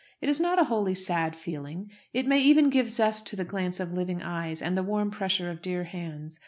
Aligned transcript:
It 0.19 0.29
is 0.29 0.39
not 0.41 0.57
a 0.57 0.63
wholly 0.63 0.95
sad 0.95 1.35
feeling. 1.35 1.91
It 2.11 2.25
may 2.25 2.39
even 2.41 2.71
give 2.71 2.89
zest 2.89 3.27
to 3.27 3.35
the 3.35 3.45
glance 3.45 3.79
of 3.79 3.93
living 3.93 4.19
eyes, 4.23 4.59
and 4.59 4.75
the 4.75 4.81
warm 4.81 5.11
pressure 5.11 5.51
of 5.51 5.61
dear 5.61 5.83
hands. 5.83 6.39